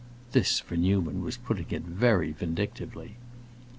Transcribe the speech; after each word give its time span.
(This, 0.31 0.59
for 0.59 0.75
Newman 0.75 1.21
was 1.23 1.37
putting 1.37 1.67
it 1.69 1.83
very 1.83 2.31
vindictively.) 2.31 3.17